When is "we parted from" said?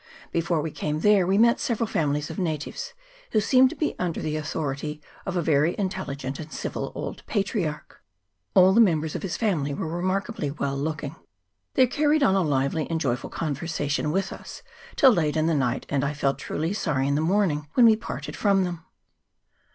17.85-18.63